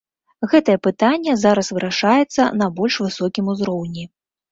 Гэтае 0.51 0.77
пытанне 0.85 1.35
зараз 1.43 1.69
вырашаецца 1.77 2.47
на 2.63 2.71
больш 2.79 2.97
высокім 3.05 3.53
узроўні. 3.55 4.07